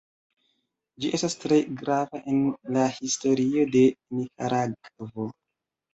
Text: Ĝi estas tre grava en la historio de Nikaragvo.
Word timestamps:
Ĝi 1.03 1.11
estas 1.17 1.35
tre 1.43 1.59
grava 1.83 2.21
en 2.33 2.41
la 2.79 2.85
historio 2.95 3.69
de 3.77 3.85
Nikaragvo. 4.21 5.29